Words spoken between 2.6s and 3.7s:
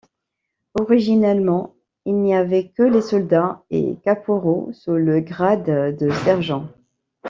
que les soldats